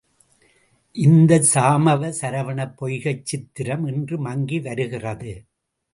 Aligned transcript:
இந்த 0.95 1.37
சாமவ 1.51 2.09
சரவணப் 2.21 2.73
பொய்கைச் 2.79 3.23
சித்திரம் 3.23 3.85
இன்று 3.87 4.17
மங்கி 4.19 4.59
வருகிறது. 4.59 5.33